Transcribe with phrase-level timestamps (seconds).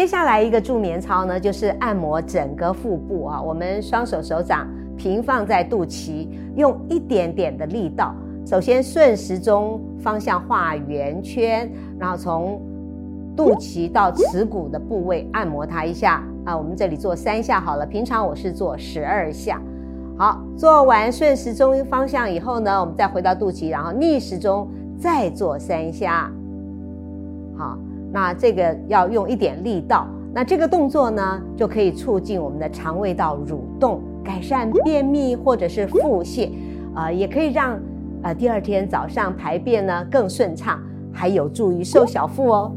[0.00, 3.38] 接下来一个助眠操呢，就是按摩整个腹部啊。
[3.38, 6.26] 我们双手手掌平放在肚脐，
[6.56, 8.14] 用一点点的力道，
[8.46, 12.58] 首先顺时钟方向画圆圈，然后从
[13.36, 16.56] 肚脐到耻骨的部位按摩它一下啊。
[16.56, 19.60] 我们这里做三下好了，平常我是做十二下。
[20.16, 24.66] 好，做完顺时钟方向以后呢，我们再回到肚脐，然后逆时钟
[24.98, 26.32] 再做三下。
[27.54, 27.76] 好。
[28.12, 36.50] 那这个要用一点力道，那这个动作呢，就可以促进我们的肠胃道蠕动，改善便秘或者是腹泻，
[36.94, 37.78] 呃，也可以让
[38.22, 40.80] 呃第二天早上排便呢更顺畅，
[41.12, 42.72] 还有助于瘦小腹哦。